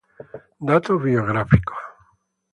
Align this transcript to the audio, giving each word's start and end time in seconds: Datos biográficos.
Datos 0.69 0.99
biográficos. 1.03 1.77